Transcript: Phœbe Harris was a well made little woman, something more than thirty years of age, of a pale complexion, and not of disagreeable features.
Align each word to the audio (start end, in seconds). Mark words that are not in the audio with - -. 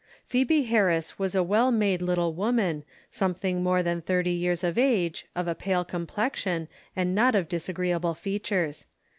Phœbe 0.27 0.65
Harris 0.65 1.19
was 1.19 1.35
a 1.35 1.43
well 1.43 1.69
made 1.69 2.01
little 2.01 2.33
woman, 2.33 2.83
something 3.11 3.61
more 3.61 3.83
than 3.83 4.01
thirty 4.01 4.31
years 4.31 4.63
of 4.63 4.75
age, 4.75 5.27
of 5.35 5.47
a 5.47 5.53
pale 5.53 5.85
complexion, 5.85 6.67
and 6.95 7.13
not 7.13 7.35
of 7.35 7.47
disagreeable 7.47 8.15
features. 8.15 8.87